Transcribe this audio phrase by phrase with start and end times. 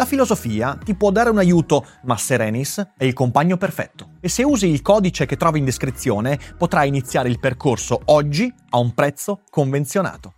[0.00, 4.12] La filosofia ti può dare un aiuto, ma Serenis è il compagno perfetto.
[4.20, 8.78] E se usi il codice che trovi in descrizione, potrai iniziare il percorso oggi a
[8.78, 10.32] un prezzo convenzionato.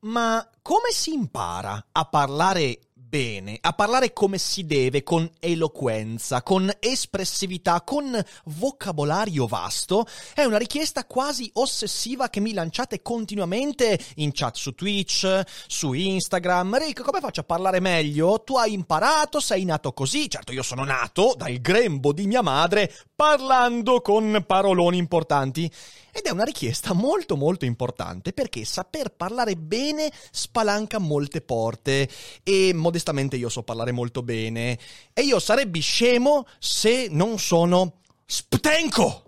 [0.00, 6.70] Ma come si impara a parlare bene, a parlare come si deve, con eloquenza, con
[6.80, 14.56] espressività, con vocabolario vasto, è una richiesta quasi ossessiva che mi lanciate continuamente in chat
[14.56, 16.78] su Twitch, su Instagram.
[16.78, 18.42] Rick, come faccio a parlare meglio?
[18.42, 20.28] Tu hai imparato, sei nato così.
[20.28, 25.68] Certo, io sono nato dal grembo di mia madre parlando con paroloni importanti.
[26.12, 32.08] Ed è una richiesta molto molto importante perché saper parlare bene spalanca molte porte
[32.42, 34.78] e modestamente io so parlare molto bene
[35.12, 39.22] e io sarebbe scemo se non sono sptenco.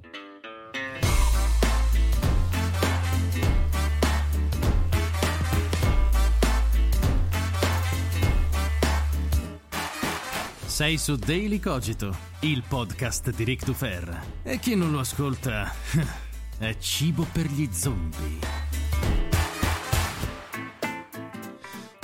[10.66, 14.22] Sei su Daily Cogito, il podcast di Rick Dufer.
[14.44, 15.72] E chi non lo ascolta
[16.58, 18.38] è cibo per gli zombie.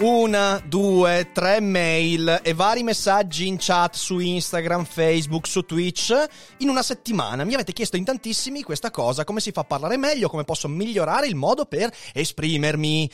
[0.01, 6.13] Una, due, tre mail e vari messaggi in chat su Instagram, Facebook, su Twitch
[6.59, 7.45] in una settimana.
[7.45, 10.67] Mi avete chiesto in tantissimi questa cosa, come si fa a parlare meglio, come posso
[10.67, 13.09] migliorare il modo per esprimermi.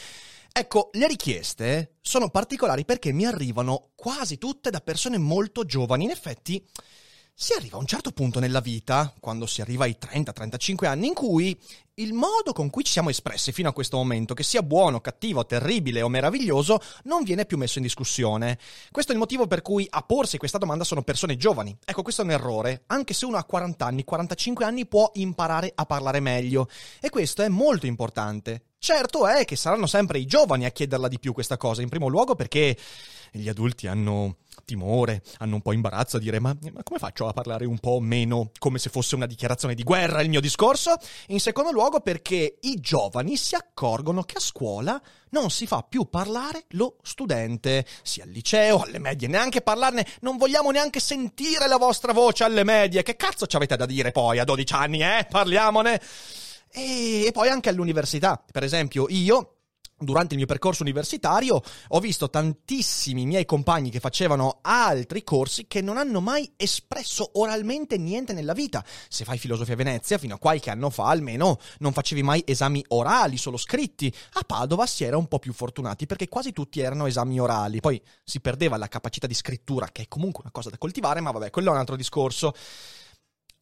[0.53, 6.05] Ecco, le richieste sono particolari perché mi arrivano quasi tutte da persone molto giovani.
[6.05, 6.67] In effetti,
[7.43, 11.15] si arriva a un certo punto nella vita, quando si arriva ai 30-35 anni, in
[11.15, 11.59] cui
[11.95, 15.47] il modo con cui ci siamo espressi fino a questo momento, che sia buono, cattivo,
[15.47, 18.59] terribile o meraviglioso, non viene più messo in discussione.
[18.91, 21.75] Questo è il motivo per cui a porsi questa domanda sono persone giovani.
[21.83, 22.83] Ecco, questo è un errore.
[22.89, 26.69] Anche se uno ha 40 anni, 45 anni può imparare a parlare meglio.
[27.01, 28.65] E questo è molto importante.
[28.79, 32.09] Certo è che saranno sempre i giovani a chiederla di più questa cosa, in primo
[32.09, 32.77] luogo perché
[33.33, 34.37] gli adulti hanno
[34.71, 37.99] timore, hanno un po' imbarazzo a dire ma, ma, come faccio a parlare un po'
[37.99, 40.95] meno come se fosse una dichiarazione di guerra il mio discorso?
[41.29, 45.01] In secondo luogo perché i giovani si accorgono che a scuola
[45.31, 50.37] non si fa più parlare lo studente, sia al liceo, alle medie, neanche parlarne, non
[50.37, 54.39] vogliamo neanche sentire la vostra voce alle medie, che cazzo ci avete da dire poi
[54.39, 55.27] a 12 anni, eh?
[55.29, 56.01] Parliamone!
[56.73, 59.60] E, e poi anche all'università, per esempio io
[60.01, 65.81] durante il mio percorso universitario ho visto tantissimi miei compagni che facevano altri corsi che
[65.81, 68.85] non hanno mai espresso oralmente niente nella vita.
[69.09, 72.85] Se fai filosofia a Venezia, fino a qualche anno fa almeno non facevi mai esami
[72.89, 74.13] orali, solo scritti.
[74.35, 77.81] A Padova si era un po' più fortunati perché quasi tutti erano esami orali.
[77.81, 81.31] Poi si perdeva la capacità di scrittura, che è comunque una cosa da coltivare, ma
[81.31, 82.55] vabbè, quello è un altro discorso.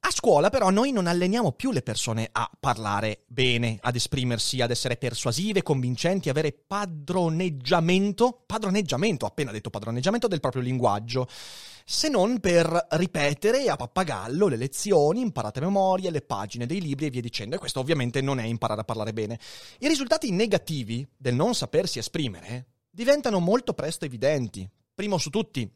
[0.00, 4.70] A scuola però noi non alleniamo più le persone a parlare bene, ad esprimersi, ad
[4.70, 11.28] essere persuasive, convincenti, avere padroneggiamento, padroneggiamento, appena detto padroneggiamento del proprio linguaggio,
[11.84, 17.06] se non per ripetere a pappagallo le lezioni, imparate a memoria, le pagine dei libri
[17.06, 17.56] e via dicendo.
[17.56, 19.38] E questo ovviamente non è imparare a parlare bene.
[19.81, 24.69] I risultati negativi del non sapersi esprimere diventano molto presto evidenti.
[24.94, 25.70] Primo su tutti,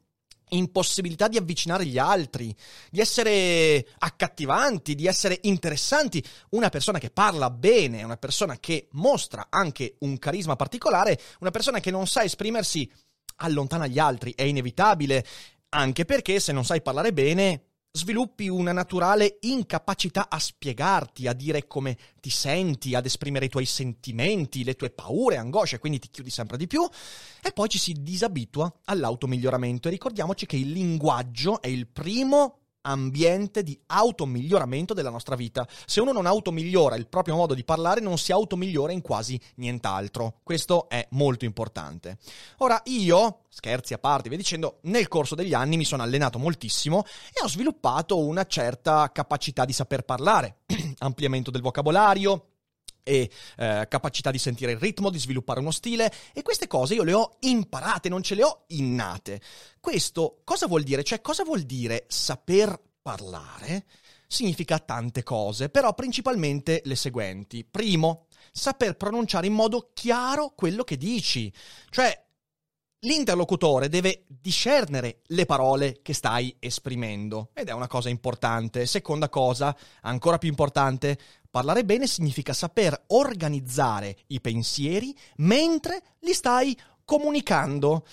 [0.57, 2.55] impossibilità di avvicinare gli altri,
[2.91, 6.25] di essere accattivanti, di essere interessanti.
[6.51, 11.81] Una persona che parla bene, una persona che mostra anche un carisma particolare, una persona
[11.81, 12.91] che non sa esprimersi
[13.37, 15.25] allontana gli altri, è inevitabile,
[15.71, 21.67] anche perché se non sai parlare bene sviluppi una naturale incapacità a spiegarti, a dire
[21.67, 26.31] come ti senti, ad esprimere i tuoi sentimenti, le tue paure, angosce, quindi ti chiudi
[26.31, 26.89] sempre di più
[27.43, 29.89] e poi ci si disabitua all'automiglioramento.
[29.89, 35.67] E ricordiamoci che il linguaggio è il primo ambiente di automiglioramento della nostra vita.
[35.87, 40.41] Se uno non automigliora il proprio modo di parlare, non si automigliora in quasi nient'altro.
[40.43, 42.19] Questo è molto importante.
[42.59, 47.05] Ora, io, scherzi a parte, vi dicendo, nel corso degli anni mi sono allenato moltissimo
[47.33, 50.59] e ho sviluppato una certa capacità di saper parlare,
[50.99, 52.52] ampliamento del vocabolario,
[53.03, 57.03] e eh, capacità di sentire il ritmo, di sviluppare uno stile e queste cose io
[57.03, 59.41] le ho imparate, non ce le ho innate.
[59.81, 61.03] Questo cosa vuol dire?
[61.03, 63.87] Cioè cosa vuol dire saper parlare?
[64.27, 67.65] Significa tante cose, però principalmente le seguenti.
[67.65, 71.53] Primo, saper pronunciare in modo chiaro quello che dici.
[71.91, 72.19] Cioè,
[73.01, 78.87] l'interlocutore deve discernere le parole che stai esprimendo ed è una cosa importante.
[78.87, 81.19] Seconda cosa, ancora più importante,
[81.53, 88.07] Parlare bene significa saper organizzare i pensieri mentre li stai comunicando.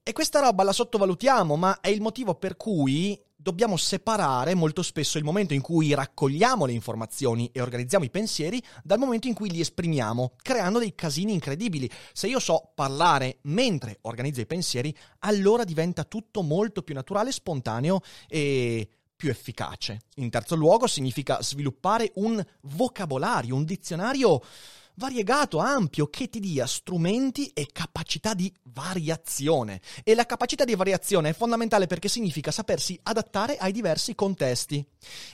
[0.00, 5.18] E questa roba la sottovalutiamo, ma è il motivo per cui dobbiamo separare molto spesso
[5.18, 9.50] il momento in cui raccogliamo le informazioni e organizziamo i pensieri dal momento in cui
[9.50, 11.90] li esprimiamo, creando dei casini incredibili.
[12.12, 18.02] Se io so parlare mentre organizzo i pensieri, allora diventa tutto molto più naturale, spontaneo
[18.28, 20.00] e più efficace.
[20.16, 24.42] In terzo luogo significa sviluppare un vocabolario, un dizionario
[24.96, 29.80] variegato, ampio, che ti dia strumenti e capacità di variazione.
[30.02, 34.84] E la capacità di variazione è fondamentale perché significa sapersi adattare ai diversi contesti.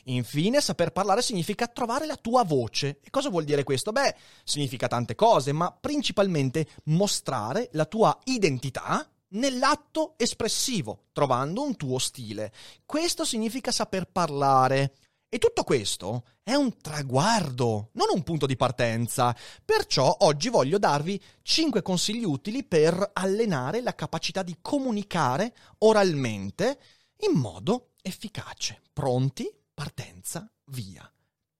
[0.04, 3.00] Infine, saper parlare significa trovare la tua voce.
[3.02, 3.92] E cosa vuol dire questo?
[3.92, 11.98] Beh, significa tante cose, ma principalmente mostrare la tua identità nell'atto espressivo, trovando un tuo
[11.98, 12.52] stile.
[12.84, 14.94] Questo significa saper parlare.
[15.32, 19.36] E tutto questo è un traguardo, non un punto di partenza.
[19.64, 26.80] Perciò oggi voglio darvi 5 consigli utili per allenare la capacità di comunicare oralmente
[27.18, 28.82] in modo efficace.
[28.92, 29.48] Pronti?
[29.72, 31.08] Partenza, via.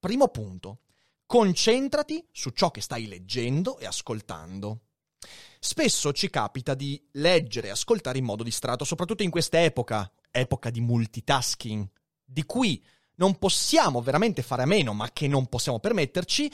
[0.00, 0.80] Primo punto.
[1.24, 4.80] Concentrati su ciò che stai leggendo e ascoltando.
[5.62, 10.70] Spesso ci capita di leggere e ascoltare in modo distratto, soprattutto in questa epoca, epoca
[10.70, 11.86] di multitasking,
[12.24, 12.82] di cui
[13.20, 16.50] non possiamo veramente fare a meno, ma che non possiamo permetterci,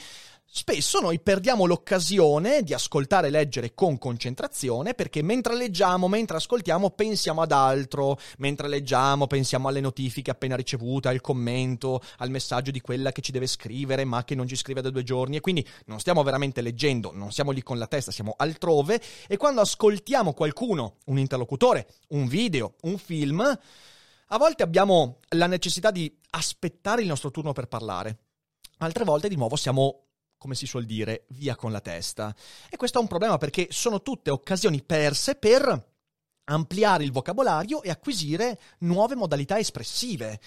[0.49, 6.91] Spesso noi perdiamo l'occasione di ascoltare e leggere con concentrazione perché mentre leggiamo, mentre ascoltiamo,
[6.91, 8.17] pensiamo ad altro.
[8.37, 13.33] Mentre leggiamo, pensiamo alle notifiche appena ricevute, al commento, al messaggio di quella che ci
[13.33, 15.35] deve scrivere ma che non ci scrive da due giorni.
[15.35, 19.01] E quindi non stiamo veramente leggendo, non siamo lì con la testa, siamo altrove.
[19.27, 23.59] E quando ascoltiamo qualcuno, un interlocutore, un video, un film,
[24.27, 28.19] a volte abbiamo la necessità di aspettare il nostro turno per parlare.
[28.79, 30.07] Altre volte, di nuovo, siamo
[30.37, 32.33] come si suol dire, via con la testa.
[32.69, 35.95] E questo è un problema perché sono tutte occasioni perse per
[36.45, 40.39] ampliare il vocabolario e acquisire nuove modalità espressive.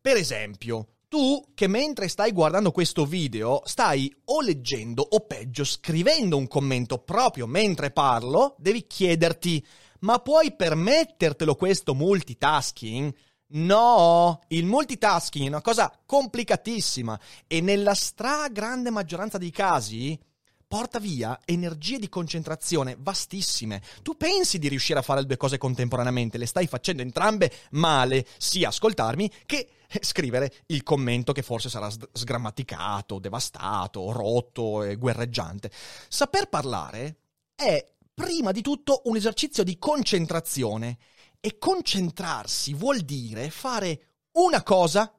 [0.00, 6.36] Per esempio, tu che mentre stai guardando questo video stai o leggendo o peggio scrivendo
[6.36, 9.64] un commento proprio mentre parlo, devi chiederti
[10.00, 13.14] ma puoi permettertelo questo multitasking?
[13.48, 20.18] No, il multitasking è una cosa complicatissima e nella stragrande maggioranza dei casi
[20.66, 23.80] porta via energie di concentrazione vastissime.
[24.02, 28.68] Tu pensi di riuscire a fare due cose contemporaneamente, le stai facendo entrambe male, sia
[28.68, 29.68] ascoltarmi che
[30.00, 35.70] scrivere il commento che forse sarà sgrammaticato, devastato, rotto e guerreggiante.
[36.08, 37.18] Saper parlare
[37.54, 40.98] è prima di tutto un esercizio di concentrazione
[41.46, 45.14] e concentrarsi vuol dire fare una cosa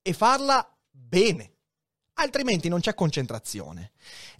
[0.00, 1.56] e farla bene.
[2.20, 3.90] Altrimenti non c'è concentrazione.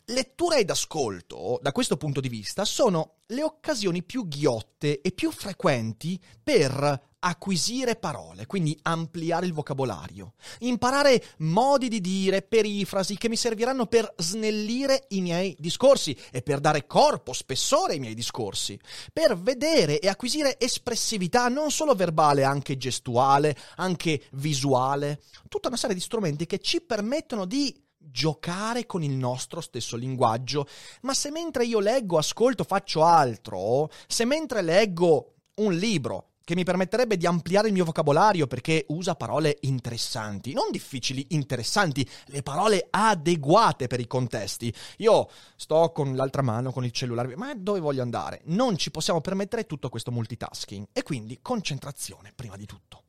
[0.05, 5.33] Lettura ed ascolto, da questo punto di vista, sono le occasioni più ghiotte e più
[5.33, 13.37] frequenti per acquisire parole, quindi ampliare il vocabolario, imparare modi di dire, perifrasi che mi
[13.37, 18.79] serviranno per snellire i miei discorsi e per dare corpo, spessore ai miei discorsi,
[19.12, 25.95] per vedere e acquisire espressività non solo verbale, anche gestuale, anche visuale, tutta una serie
[25.95, 30.67] di strumenti che ci permettono di giocare con il nostro stesso linguaggio.
[31.02, 36.64] Ma se mentre io leggo, ascolto, faccio altro, se mentre leggo un libro che mi
[36.64, 42.87] permetterebbe di ampliare il mio vocabolario perché usa parole interessanti, non difficili, interessanti, le parole
[42.90, 44.75] adeguate per i contesti.
[44.99, 48.40] Io sto con l'altra mano con il cellulare, ma dove voglio andare?
[48.44, 53.04] Non ci possiamo permettere tutto questo multitasking e quindi concentrazione prima di tutto.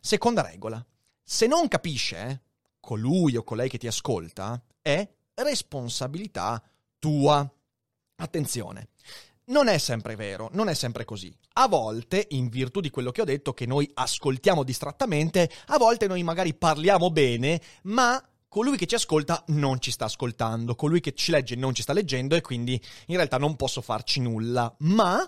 [0.00, 0.84] Seconda regola,
[1.22, 2.42] se non capisce
[2.78, 6.62] colui o colei che ti ascolta, è responsabilità
[6.98, 7.50] tua.
[8.18, 8.88] Attenzione,
[9.46, 11.34] non è sempre vero, non è sempre così.
[11.54, 16.06] A volte, in virtù di quello che ho detto, che noi ascoltiamo distrattamente, a volte
[16.06, 21.14] noi magari parliamo bene, ma colui che ci ascolta non ci sta ascoltando, colui che
[21.14, 24.74] ci legge non ci sta leggendo e quindi in realtà non posso farci nulla.
[24.80, 25.24] Ma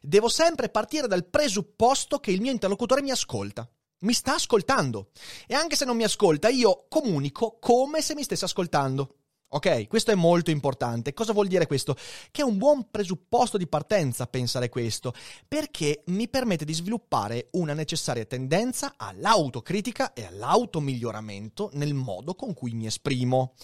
[0.00, 3.68] devo sempre partire dal presupposto che il mio interlocutore mi ascolta.
[4.02, 5.10] Mi sta ascoltando.
[5.46, 9.16] E anche se non mi ascolta, io comunico come se mi stesse ascoltando.
[9.52, 11.12] Ok, questo è molto importante.
[11.12, 11.96] Cosa vuol dire questo?
[12.30, 15.12] Che è un buon presupposto di partenza pensare questo,
[15.48, 22.74] perché mi permette di sviluppare una necessaria tendenza all'autocritica e all'automiglioramento nel modo con cui
[22.74, 23.54] mi esprimo.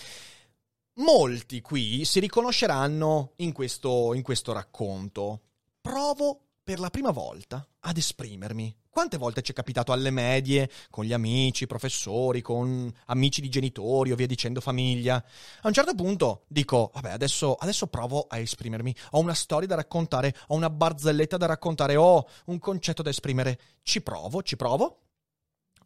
[0.94, 5.42] Molti qui si riconosceranno in questo, in questo racconto.
[5.80, 8.74] Provo per la prima volta ad esprimermi.
[8.96, 14.10] Quante volte ci è capitato alle medie, con gli amici, professori, con amici di genitori
[14.10, 15.16] o via dicendo famiglia?
[15.16, 18.96] A un certo punto dico, vabbè, adesso, adesso provo a esprimermi.
[19.10, 23.60] Ho una storia da raccontare, ho una barzelletta da raccontare, ho un concetto da esprimere.
[23.82, 25.00] Ci provo, ci provo.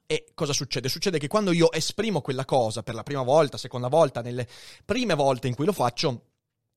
[0.07, 0.89] E cosa succede?
[0.89, 4.47] Succede che quando io esprimo quella cosa per la prima volta, seconda volta, nelle
[4.85, 6.27] prime volte in cui lo faccio,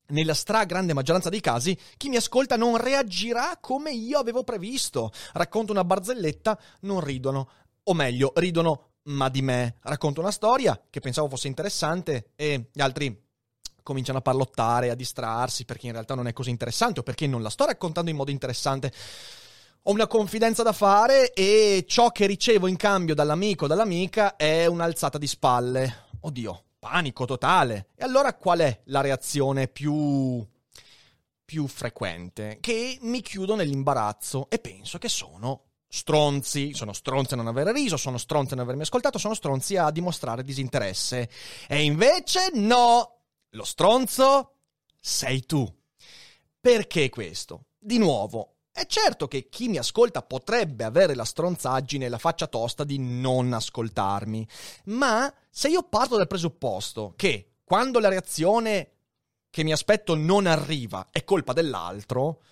[0.08, 5.12] nella stragrande maggioranza dei casi, chi mi ascolta non reagirà come io avevo previsto.
[5.32, 7.48] Racconto una barzelletta, non ridono.
[7.84, 9.76] O meglio, ridono ma di me.
[9.82, 13.22] Racconto una storia che pensavo fosse interessante e gli altri
[13.82, 17.42] cominciano a parlottare, a distrarsi perché in realtà non è così interessante o perché non
[17.42, 18.92] la sto raccontando in modo interessante.
[19.82, 24.64] Ho una confidenza da fare e ciò che ricevo in cambio dall'amico o dall'amica è
[24.64, 26.06] un'alzata di spalle.
[26.20, 27.88] Oddio, panico totale.
[27.94, 30.46] E allora qual è la reazione più
[31.42, 32.58] più frequente?
[32.60, 37.96] Che mi chiudo nell'imbarazzo e penso che sono stronzi, sono stronzi a non aver riso,
[37.96, 41.30] sono stronzi a non avermi ascoltato, sono stronzi a dimostrare disinteresse.
[41.68, 44.56] E invece no, lo stronzo
[45.00, 45.66] sei tu.
[46.60, 47.68] Perché questo?
[47.78, 52.48] Di nuovo, è certo che chi mi ascolta potrebbe avere la stronzaggine e la faccia
[52.48, 54.44] tosta di non ascoltarmi,
[54.86, 58.90] ma se io parto dal presupposto che quando la reazione
[59.48, 62.42] che mi aspetto non arriva è colpa dell'altro,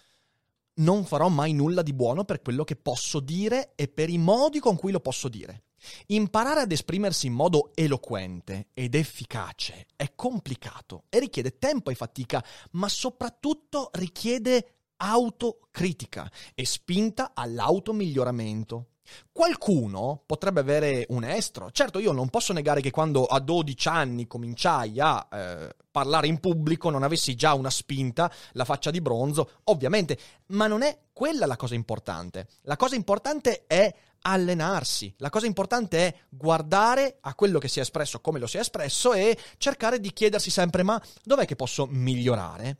[0.74, 4.60] non farò mai nulla di buono per quello che posso dire e per i modi
[4.60, 5.64] con cui lo posso dire.
[6.06, 12.44] Imparare ad esprimersi in modo eloquente ed efficace è complicato e richiede tempo e fatica,
[12.72, 18.86] ma soprattutto richiede autocritica e spinta all'automiglioramento.
[19.32, 21.70] Qualcuno potrebbe avere un estro.
[21.72, 26.38] Certo, io non posso negare che quando a 12 anni cominciai a eh, parlare in
[26.38, 30.16] pubblico non avessi già una spinta, la faccia di bronzo, ovviamente,
[30.46, 32.46] ma non è quella la cosa importante.
[32.62, 35.12] La cosa importante è allenarsi.
[35.18, 38.60] La cosa importante è guardare a quello che si è espresso, come lo si è
[38.60, 42.78] espresso e cercare di chiedersi sempre ma dov'è che posso migliorare?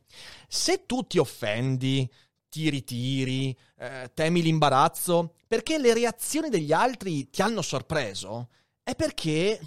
[0.48, 2.10] Se tu ti offendi,
[2.48, 8.48] ti ritiri, eh, temi l'imbarazzo, perché le reazioni degli altri ti hanno sorpreso,
[8.82, 9.58] è perché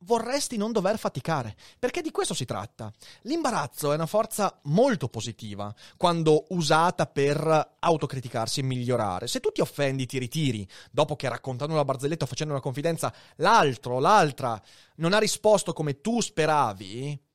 [0.00, 2.92] vorresti non dover faticare, perché di questo si tratta.
[3.22, 9.26] L'imbarazzo è una forza molto positiva quando usata per autocriticarsi e migliorare.
[9.26, 13.12] Se tu ti offendi, ti ritiri, dopo che raccontando una barzelletta o facendo una confidenza,
[13.36, 14.60] l'altro l'altra
[14.96, 17.26] non ha risposto come tu speravi,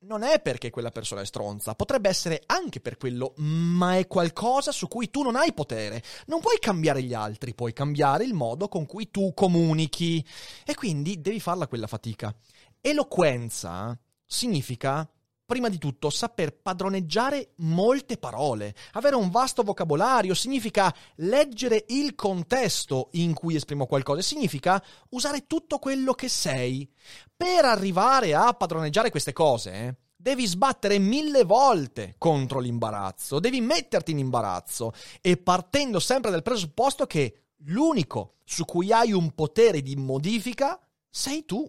[0.00, 4.70] non è perché quella persona è stronza, potrebbe essere anche per quello, ma è qualcosa
[4.70, 6.02] su cui tu non hai potere.
[6.26, 10.24] Non puoi cambiare gli altri, puoi cambiare il modo con cui tu comunichi
[10.64, 12.34] e quindi devi farla quella fatica.
[12.80, 15.08] Eloquenza significa
[15.48, 18.74] prima di tutto saper padroneggiare molte parole.
[18.92, 25.78] Avere un vasto vocabolario significa leggere il contesto in cui esprimo qualcosa, significa usare tutto
[25.78, 26.86] quello che sei.
[27.34, 34.18] Per arrivare a padroneggiare queste cose, devi sbattere mille volte contro l'imbarazzo, devi metterti in
[34.18, 40.78] imbarazzo e partendo sempre dal presupposto che l'unico su cui hai un potere di modifica
[41.08, 41.66] sei tu.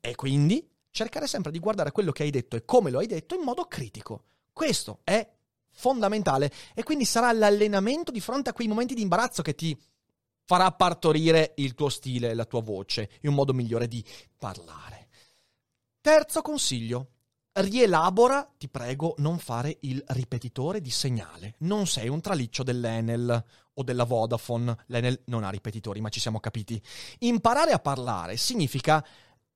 [0.00, 0.64] E quindi
[0.98, 3.66] cercare sempre di guardare quello che hai detto e come lo hai detto in modo
[3.66, 4.24] critico.
[4.52, 5.24] Questo è
[5.70, 9.80] fondamentale e quindi sarà l'allenamento di fronte a quei momenti di imbarazzo che ti
[10.44, 14.04] farà partorire il tuo stile, la tua voce e un modo migliore di
[14.36, 15.06] parlare.
[16.00, 17.10] Terzo consiglio.
[17.52, 21.54] Rielabora, ti prego, non fare il ripetitore di segnale.
[21.58, 24.76] Non sei un traliccio dell'Enel o della Vodafone.
[24.86, 26.80] L'Enel non ha ripetitori, ma ci siamo capiti.
[27.20, 29.04] Imparare a parlare significa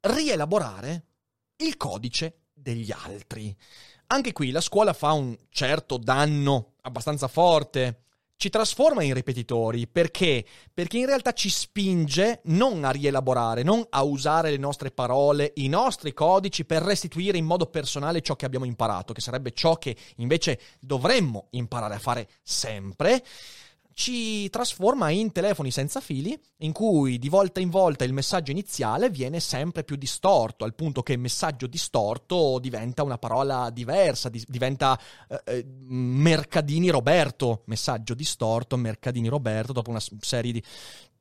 [0.00, 1.06] rielaborare
[1.62, 3.54] il codice degli altri.
[4.08, 8.02] Anche qui la scuola fa un certo danno abbastanza forte
[8.42, 9.86] ci trasforma in ripetitori.
[9.86, 10.44] Perché?
[10.74, 15.68] Perché in realtà ci spinge non a rielaborare, non a usare le nostre parole, i
[15.68, 19.96] nostri codici per restituire in modo personale ciò che abbiamo imparato, che sarebbe ciò che
[20.16, 23.22] invece dovremmo imparare a fare sempre
[23.94, 29.10] ci trasforma in telefoni senza fili, in cui di volta in volta il messaggio iniziale
[29.10, 34.98] viene sempre più distorto, al punto che messaggio distorto diventa una parola diversa, di- diventa
[35.28, 40.62] eh, eh, Mercadini Roberto, messaggio distorto, Mercadini Roberto, dopo una serie di...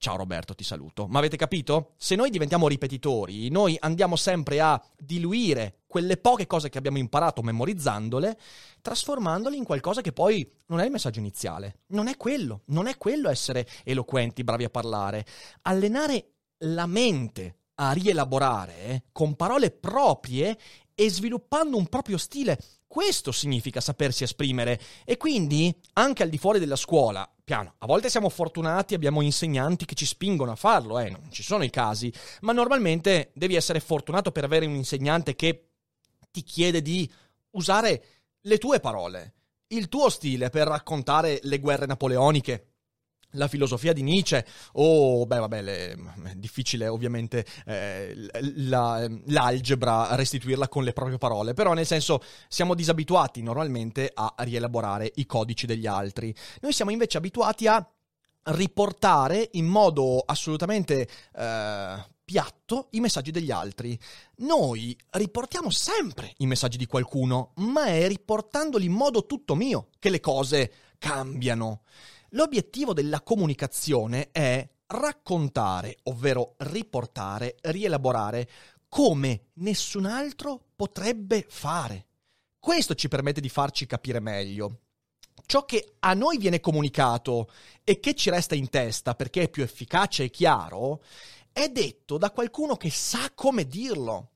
[0.03, 1.05] Ciao Roberto, ti saluto.
[1.05, 1.91] Ma avete capito?
[1.95, 7.43] Se noi diventiamo ripetitori, noi andiamo sempre a diluire quelle poche cose che abbiamo imparato
[7.43, 8.35] memorizzandole,
[8.81, 11.81] trasformandole in qualcosa che poi non è il messaggio iniziale.
[11.89, 12.61] Non è quello.
[12.69, 15.23] Non è quello essere eloquenti, bravi a parlare.
[15.61, 16.31] Allenare
[16.63, 20.57] la mente a rielaborare eh, con parole proprie
[20.95, 22.57] e sviluppando un proprio stile.
[22.91, 24.77] Questo significa sapersi esprimere.
[25.05, 29.85] E quindi anche al di fuori della scuola, piano, a volte siamo fortunati, abbiamo insegnanti
[29.85, 33.79] che ci spingono a farlo, eh, non ci sono i casi, ma normalmente devi essere
[33.79, 35.69] fortunato per avere un insegnante che
[36.31, 37.09] ti chiede di
[37.51, 38.03] usare
[38.41, 39.35] le tue parole,
[39.67, 42.70] il tuo stile per raccontare le guerre napoleoniche,
[43.31, 50.67] la filosofia di Nietzsche o, beh vabbè, le, è difficile ovviamente eh, la, l'algebra restituirla
[50.67, 55.87] con le proprie parole, però nel senso siamo disabituati normalmente a rielaborare i codici degli
[55.87, 56.33] altri.
[56.61, 57.85] Noi siamo invece abituati a
[58.43, 63.97] riportare in modo assolutamente eh, piatto i messaggi degli altri.
[64.37, 70.09] Noi riportiamo sempre i messaggi di qualcuno, ma è riportandoli in modo tutto mio che
[70.09, 71.81] le cose cambiano.
[72.33, 78.49] L'obiettivo della comunicazione è raccontare, ovvero riportare, rielaborare
[78.87, 82.05] come nessun altro potrebbe fare.
[82.57, 84.79] Questo ci permette di farci capire meglio.
[85.45, 87.51] Ciò che a noi viene comunicato
[87.83, 91.03] e che ci resta in testa perché è più efficace e chiaro,
[91.51, 94.30] è detto da qualcuno che sa come dirlo.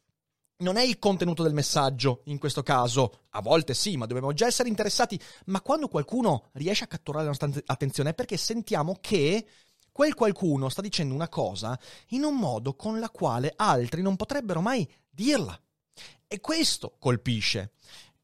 [0.58, 4.46] Non è il contenuto del messaggio, in questo caso, a volte sì, ma dobbiamo già
[4.46, 9.46] essere interessati, ma quando qualcuno riesce a catturare la nostra attenzione è perché sentiamo che
[9.92, 11.78] quel qualcuno sta dicendo una cosa
[12.10, 15.60] in un modo con la quale altri non potrebbero mai dirla.
[16.26, 17.74] E questo colpisce.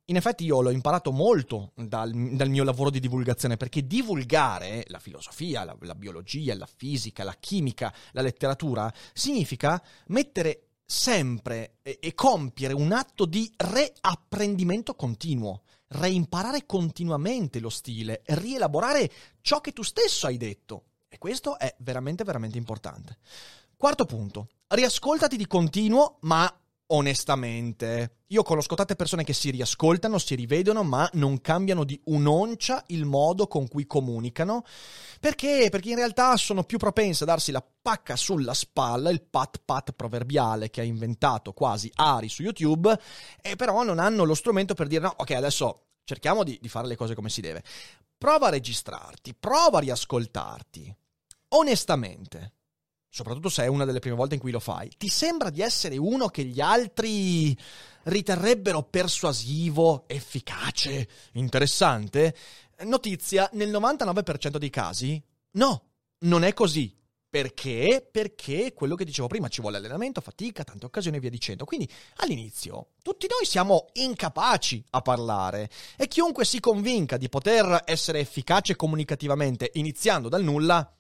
[0.06, 5.00] In effetti io l'ho imparato molto dal, dal, mio lavoro di divulgazione, perché divulgare la
[5.00, 12.14] filosofia, la, la biologia, la fisica, la chimica, la letteratura, significa mettere sempre e, e
[12.14, 20.28] compiere un atto di reapprendimento continuo, reimparare continuamente lo stile, rielaborare ciò che tu stesso
[20.28, 20.84] hai detto.
[21.08, 23.18] E questo è veramente, veramente importante.
[23.78, 26.54] Quarto punto, riascoltati di continuo, ma
[26.92, 28.20] onestamente.
[28.28, 33.06] Io conosco tante persone che si riascoltano, si rivedono, ma non cambiano di un'oncia il
[33.06, 34.64] modo con cui comunicano.
[35.20, 35.68] Perché?
[35.70, 39.92] Perché in realtà sono più propense a darsi la pacca sulla spalla, il pat pat
[39.92, 42.98] proverbiale che ha inventato quasi Ari su YouTube,
[43.42, 46.88] e però non hanno lo strumento per dire no, ok, adesso cerchiamo di, di fare
[46.88, 47.64] le cose come si deve.
[48.18, 50.96] Prova a registrarti, prova a riascoltarti.
[51.50, 52.54] Onestamente,
[53.12, 55.98] soprattutto se è una delle prime volte in cui lo fai, ti sembra di essere
[55.98, 57.56] uno che gli altri
[58.04, 62.34] riterrebbero persuasivo, efficace, interessante?
[62.84, 65.22] Notizia, nel 99% dei casi,
[65.52, 66.98] no, non è così.
[67.32, 68.06] Perché?
[68.12, 71.64] Perché quello che dicevo prima, ci vuole allenamento, fatica, tante occasioni e via dicendo.
[71.64, 78.20] Quindi all'inizio tutti noi siamo incapaci a parlare e chiunque si convinca di poter essere
[78.20, 80.94] efficace comunicativamente iniziando dal nulla,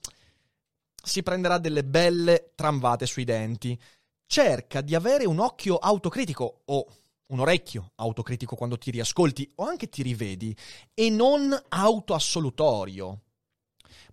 [1.11, 3.77] si prenderà delle belle tramvate sui denti.
[4.25, 6.87] Cerca di avere un occhio autocritico o
[7.27, 10.55] un orecchio autocritico quando ti riascolti o anche ti rivedi
[10.93, 13.19] e non autoassolutorio.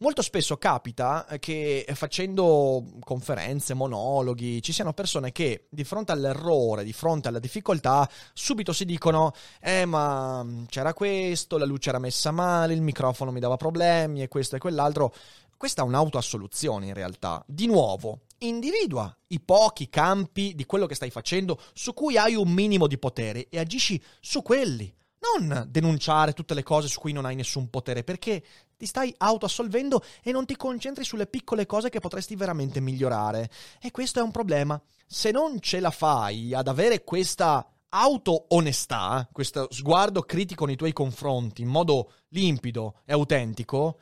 [0.00, 6.92] Molto spesso capita che facendo conferenze, monologhi, ci siano persone che di fronte all'errore, di
[6.92, 12.74] fronte alla difficoltà, subito si dicono: Eh, ma c'era questo, la luce era messa male,
[12.74, 15.12] il microfono mi dava problemi e questo e quell'altro.
[15.58, 17.44] Questa è un'autoassoluzione in realtà.
[17.44, 22.48] Di nuovo, individua i pochi campi di quello che stai facendo su cui hai un
[22.48, 24.94] minimo di potere e agisci su quelli.
[25.18, 28.40] Non denunciare tutte le cose su cui non hai nessun potere, perché
[28.76, 33.50] ti stai autoassolvendo e non ti concentri sulle piccole cose che potresti veramente migliorare.
[33.82, 34.80] E questo è un problema.
[35.08, 41.62] Se non ce la fai ad avere questa auto-onestà, questo sguardo critico nei tuoi confronti
[41.62, 43.98] in modo limpido e autentico,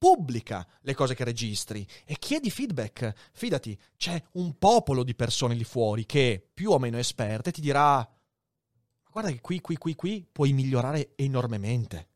[0.00, 3.12] pubblica le cose che registri e chiedi feedback.
[3.34, 8.08] Fidati, c'è un popolo di persone lì fuori che, più o meno esperte, ti dirà
[9.10, 12.08] guarda che qui, qui, qui, qui puoi migliorare enormemente.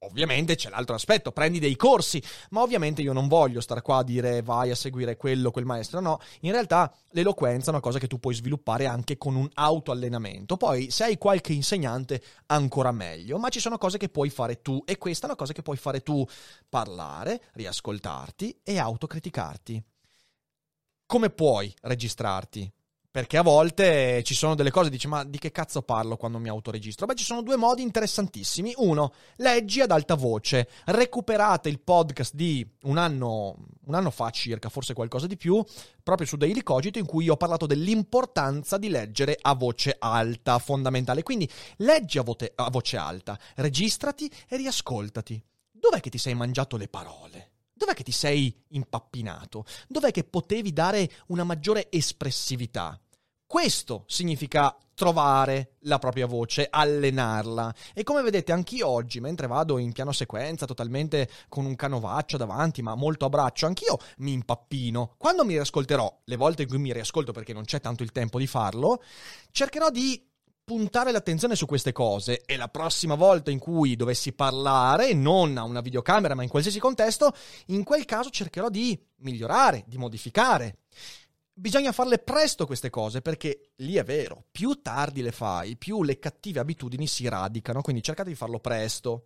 [0.00, 4.04] Ovviamente c'è l'altro aspetto, prendi dei corsi, ma ovviamente io non voglio stare qua a
[4.04, 8.06] dire vai a seguire quello, quel maestro, no, in realtà l'eloquenza è una cosa che
[8.06, 13.48] tu puoi sviluppare anche con un autoallenamento, poi se hai qualche insegnante ancora meglio, ma
[13.48, 16.02] ci sono cose che puoi fare tu e questa è una cosa che puoi fare
[16.02, 16.24] tu,
[16.68, 19.82] parlare, riascoltarti e autocriticarti.
[21.06, 22.70] Come puoi registrarti?
[23.16, 26.50] Perché a volte ci sono delle cose, dici, ma di che cazzo parlo quando mi
[26.50, 27.06] autoregistro?
[27.06, 28.74] Beh, ci sono due modi interessantissimi.
[28.76, 30.68] Uno, leggi ad alta voce.
[30.84, 35.64] Recuperate il podcast di un anno, un anno fa circa, forse qualcosa di più,
[36.02, 41.22] proprio su Daily Cogito, in cui ho parlato dell'importanza di leggere a voce alta, fondamentale.
[41.22, 45.42] Quindi leggi a, voce, a voce alta, registrati e riascoltati.
[45.70, 47.52] Dov'è che ti sei mangiato le parole?
[47.72, 49.64] Dov'è che ti sei impappinato?
[49.88, 53.00] Dov'è che potevi dare una maggiore espressività?
[53.46, 57.72] Questo significa trovare la propria voce, allenarla.
[57.94, 62.82] E come vedete anch'io oggi, mentre vado in piano sequenza, totalmente con un canovaccio davanti,
[62.82, 65.14] ma molto a braccio, anch'io mi impappino.
[65.16, 68.38] Quando mi riascolterò, le volte in cui mi riascolto perché non c'è tanto il tempo
[68.38, 69.00] di farlo,
[69.52, 70.28] cercherò di
[70.64, 75.62] puntare l'attenzione su queste cose e la prossima volta in cui dovessi parlare, non a
[75.62, 77.32] una videocamera ma in qualsiasi contesto,
[77.66, 80.78] in quel caso cercherò di migliorare, di modificare.
[81.58, 86.18] Bisogna farle presto queste cose perché lì è vero, più tardi le fai, più le
[86.18, 89.24] cattive abitudini si radicano, quindi cercate di farlo presto.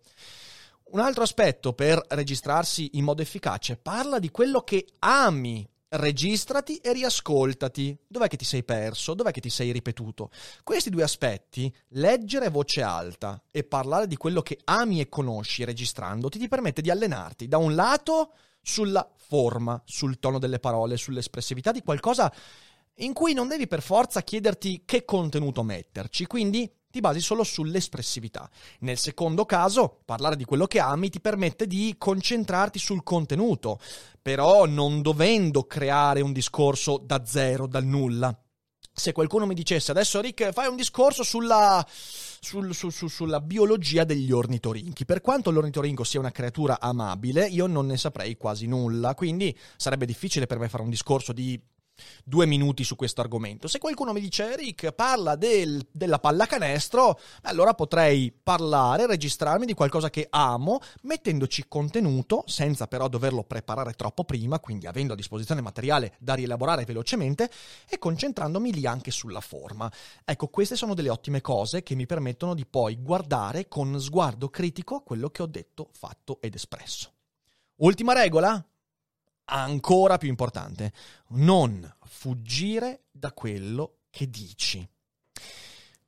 [0.91, 6.93] Un altro aspetto per registrarsi in modo efficace, parla di quello che ami registrati e
[6.93, 7.97] riascoltati.
[8.07, 9.13] Dov'è che ti sei perso?
[9.13, 10.29] Dov'è che ti sei ripetuto?
[10.63, 16.39] Questi due aspetti, leggere voce alta e parlare di quello che ami e conosci registrandoti,
[16.39, 21.81] ti permette di allenarti da un lato sulla forma, sul tono delle parole, sull'espressività di
[21.81, 22.31] qualcosa
[22.95, 28.49] in cui non devi per forza chiederti che contenuto metterci, quindi ti basi solo sull'espressività.
[28.79, 33.79] Nel secondo caso, parlare di quello che ami ti permette di concentrarti sul contenuto,
[34.21, 38.37] però non dovendo creare un discorso da zero, dal nulla.
[38.93, 44.03] Se qualcuno mi dicesse adesso Rick fai un discorso sulla sul, su, su, sulla biologia
[44.03, 45.05] degli ornitorinchi.
[45.05, 50.05] Per quanto l'ornitorinco sia una creatura amabile, io non ne saprei quasi nulla, quindi sarebbe
[50.05, 51.59] difficile per me fare un discorso di
[52.23, 53.67] due minuti su questo argomento.
[53.67, 60.09] Se qualcuno mi dice, Rick, parla del, della pallacanestro, allora potrei parlare, registrarmi di qualcosa
[60.09, 66.15] che amo, mettendoci contenuto, senza però doverlo preparare troppo prima, quindi avendo a disposizione materiale
[66.19, 67.49] da rielaborare velocemente
[67.89, 69.91] e concentrandomi lì anche sulla forma.
[70.23, 75.01] Ecco, queste sono delle ottime cose che mi permettono di poi guardare con sguardo critico
[75.01, 77.11] quello che ho detto, fatto ed espresso.
[77.77, 78.63] Ultima regola?
[79.45, 80.93] Ancora più importante,
[81.29, 84.87] non fuggire da quello che dici.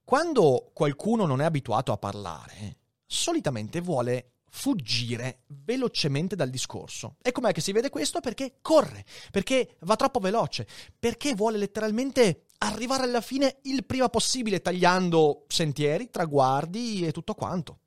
[0.03, 7.15] Quando qualcuno non è abituato a parlare, solitamente vuole fuggire velocemente dal discorso.
[7.21, 8.19] E com'è che si vede questo?
[8.19, 10.67] Perché corre, perché va troppo veloce,
[10.99, 17.79] perché vuole letteralmente arrivare alla fine il prima possibile, tagliando sentieri, traguardi e tutto quanto.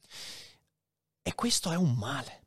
[1.23, 2.46] E questo è un male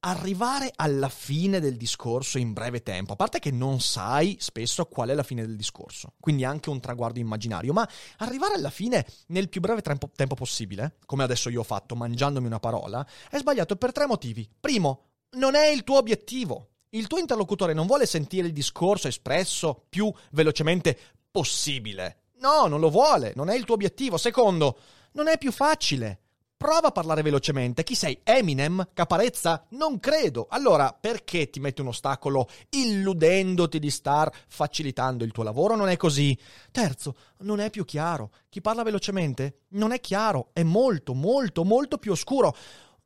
[0.00, 5.08] arrivare alla fine del discorso in breve tempo, a parte che non sai spesso qual
[5.08, 9.48] è la fine del discorso, quindi anche un traguardo immaginario, ma arrivare alla fine nel
[9.48, 13.76] più breve tempo, tempo possibile, come adesso io ho fatto mangiandomi una parola, è sbagliato
[13.76, 14.48] per tre motivi.
[14.60, 16.70] Primo, non è il tuo obiettivo.
[16.90, 20.98] Il tuo interlocutore non vuole sentire il discorso espresso più velocemente
[21.30, 22.22] possibile.
[22.40, 24.16] No, non lo vuole, non è il tuo obiettivo.
[24.16, 24.78] Secondo,
[25.12, 26.27] non è più facile.
[26.58, 27.84] Prova a parlare velocemente.
[27.84, 28.18] Chi sei?
[28.24, 28.88] Eminem?
[28.92, 29.64] Caparezza?
[29.70, 30.48] Non credo.
[30.50, 35.76] Allora, perché ti metti un ostacolo illudendoti di star facilitando il tuo lavoro?
[35.76, 36.36] Non è così.
[36.72, 38.32] Terzo, non è più chiaro.
[38.48, 42.52] Chi parla velocemente non è chiaro, è molto, molto, molto più oscuro.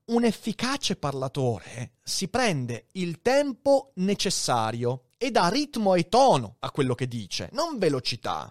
[0.06, 6.94] Un efficace parlatore si prende il tempo necessario e dà ritmo e tono a quello
[6.94, 8.50] che dice, non velocità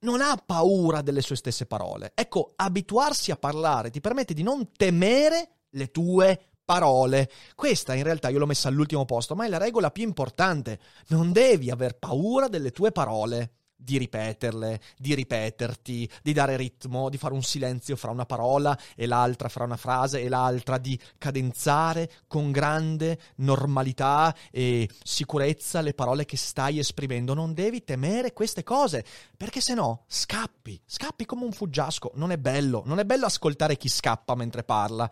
[0.00, 2.12] non ha paura delle sue stesse parole.
[2.14, 7.30] Ecco, abituarsi a parlare ti permette di non temere le tue parole.
[7.54, 10.78] Questa in realtà io l'ho messa all'ultimo posto, ma è la regola più importante.
[11.08, 17.16] Non devi aver paura delle tue parole di ripeterle, di ripeterti, di dare ritmo, di
[17.16, 22.10] fare un silenzio fra una parola e l'altra, fra una frase e l'altra, di cadenzare
[22.26, 27.34] con grande normalità e sicurezza le parole che stai esprimendo.
[27.34, 29.04] Non devi temere queste cose,
[29.36, 32.12] perché se no scappi, scappi come un fuggiasco.
[32.14, 35.10] Non è bello, non è bello ascoltare chi scappa mentre parla.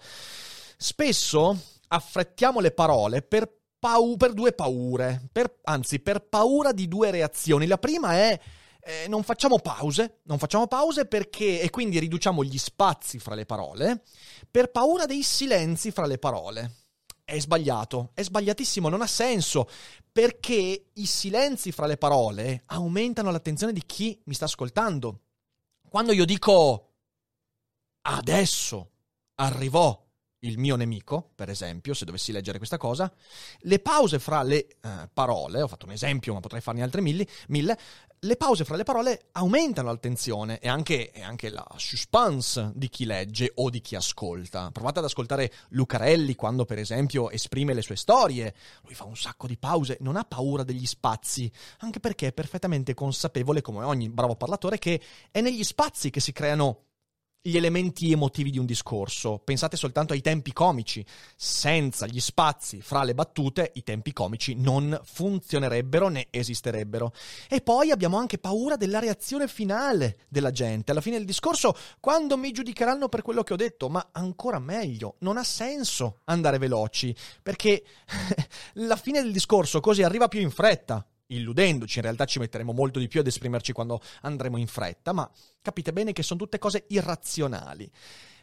[0.76, 7.10] Spesso affrettiamo le parole per pau- per due paure, per, anzi per paura di due
[7.10, 7.66] reazioni.
[7.66, 8.38] La prima è
[8.80, 13.44] eh, non facciamo pause, non facciamo pause perché e quindi riduciamo gli spazi fra le
[13.44, 14.02] parole
[14.50, 16.74] per paura dei silenzi fra le parole.
[17.22, 19.68] È sbagliato, è sbagliatissimo, non ha senso,
[20.10, 25.20] perché i silenzi fra le parole aumentano l'attenzione di chi mi sta ascoltando.
[25.86, 26.92] Quando io dico
[28.02, 28.90] adesso
[29.34, 30.07] arrivò
[30.40, 33.12] il mio nemico, per esempio, se dovessi leggere questa cosa,
[33.60, 37.26] le pause fra le uh, parole, ho fatto un esempio ma potrei farne altri mille,
[37.48, 37.78] mille
[38.22, 43.04] le pause fra le parole aumentano l'attenzione e anche, e anche, la suspense di chi
[43.04, 44.70] legge o di chi ascolta.
[44.72, 48.54] Provate ad ascoltare Lucarelli quando, per esempio, esprime le sue storie.
[48.82, 52.94] Lui fa un sacco di pause, non ha paura degli spazi, anche perché è perfettamente
[52.94, 56.86] consapevole, come ogni bravo parlatore, che è negli spazi che si creano
[57.40, 59.40] gli elementi emotivi di un discorso.
[59.42, 61.04] Pensate soltanto ai tempi comici.
[61.36, 67.12] Senza gli spazi fra le battute, i tempi comici non funzionerebbero né esisterebbero.
[67.48, 70.90] E poi abbiamo anche paura della reazione finale della gente.
[70.90, 75.16] Alla fine del discorso, quando mi giudicheranno per quello che ho detto, ma ancora meglio,
[75.20, 77.84] non ha senso andare veloci, perché
[78.74, 82.98] la fine del discorso così arriva più in fretta illudendoci, in realtà ci metteremo molto
[82.98, 85.28] di più ad esprimerci quando andremo in fretta, ma
[85.60, 87.90] capite bene che sono tutte cose irrazionali.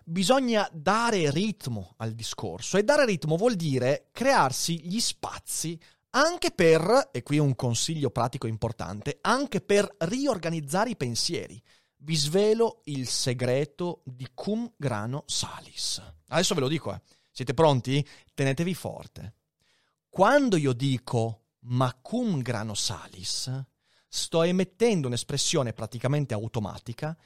[0.03, 5.79] Bisogna dare ritmo al discorso e dare ritmo vuol dire crearsi gli spazi
[6.11, 11.61] anche per, e qui un consiglio pratico importante, anche per riorganizzare i pensieri.
[11.97, 16.01] Vi svelo il segreto di cum grano salis.
[16.27, 17.01] Adesso ve lo dico, eh.
[17.31, 18.07] Siete pronti?
[18.33, 19.33] Tenetevi forte.
[20.07, 23.51] Quando io dico ma cum grano salis,
[24.07, 27.17] sto emettendo un'espressione praticamente automatica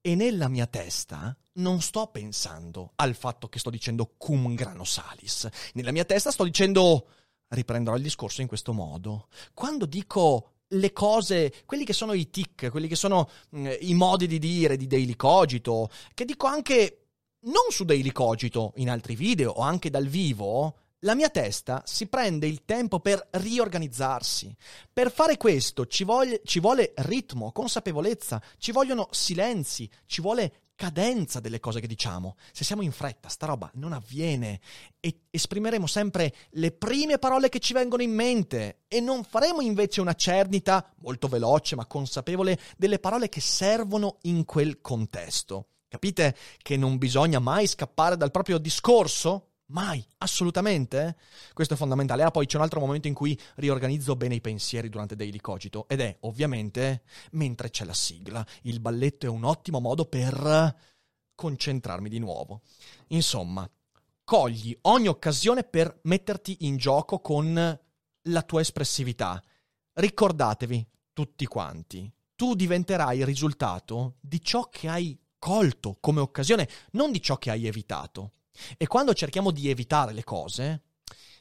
[0.00, 5.48] e nella mia testa non sto pensando al fatto che sto dicendo cum grano salis.
[5.74, 7.08] Nella mia testa sto dicendo,
[7.48, 12.70] riprenderò il discorso in questo modo, quando dico le cose, quelli che sono i tic,
[12.70, 17.06] quelli che sono mh, mm, i modi di dire di Daily Cogito, che dico anche
[17.46, 22.06] non su Daily Cogito, in altri video o anche dal vivo, la mia testa si
[22.06, 24.54] prende il tempo per riorganizzarsi.
[24.92, 31.40] Per fare questo ci vuole, ci vuole, ritmo, consapevolezza, ci vogliono silenzi, ci vuole cadenza
[31.40, 32.36] delle cose che diciamo.
[32.52, 34.60] Se siamo in fretta, sta roba non avviene
[35.00, 40.00] e esprimeremo sempre le prime parole che ci vengono in mente e non faremo invece
[40.00, 45.68] una cernita molto veloce ma consapevole delle parole che servono in quel contesto.
[45.88, 49.52] Capite che non bisogna mai scappare dal proprio discorso?
[49.68, 51.16] Mai, assolutamente.
[51.52, 52.22] Questo è fondamentale.
[52.22, 55.88] Ah, poi c'è un altro momento in cui riorganizzo bene i pensieri durante Daily Cogito
[55.88, 57.02] ed è ovviamente
[57.32, 58.46] mentre c'è la sigla.
[58.62, 60.76] Il balletto è un ottimo modo per
[61.34, 62.62] concentrarmi di nuovo.
[63.08, 63.68] Insomma,
[64.22, 67.80] cogli ogni occasione per metterti in gioco con
[68.22, 69.42] la tua espressività.
[69.94, 77.10] Ricordatevi, tutti quanti, tu diventerai il risultato di ciò che hai colto come occasione, non
[77.10, 78.32] di ciò che hai evitato.
[78.76, 80.82] E quando cerchiamo di evitare le cose,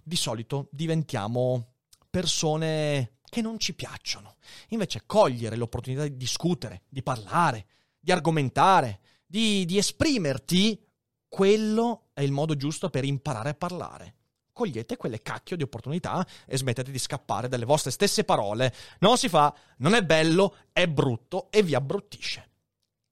[0.04, 1.74] di solito diventiamo
[2.10, 4.36] persone che non ci piacciono.
[4.70, 7.66] Invece cogliere l'opportunità di discutere, di parlare,
[8.00, 10.82] di argomentare, di, di esprimerti,
[11.28, 14.16] quello è il modo giusto per imparare a parlare
[14.56, 18.74] cogliete quelle cacchio di opportunità e smettete di scappare dalle vostre stesse parole.
[19.00, 22.52] Non si fa, non è bello, è brutto e vi abbruttisce.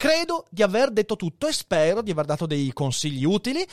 [0.04, 3.66] Credo di aver detto tutto e spero di aver dato dei consigli utili.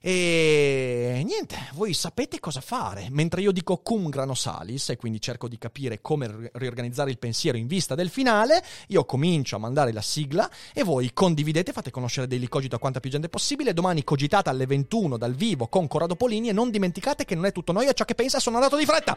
[0.00, 3.06] E niente, voi sapete cosa fare.
[3.10, 7.56] Mentre io dico cum grano salis e quindi cerco di capire come riorganizzare il pensiero
[7.56, 12.26] in vista del finale, io comincio a mandare la sigla e voi condividete, fate conoscere
[12.26, 13.72] Daily Cogito a quanta più gente possibile.
[13.72, 17.52] Domani cogitate alle 21 dal vivo con Corrado Polini e non dimenticate che non è
[17.52, 19.16] tutto noi a ciò che pensa, sono andato di fretta.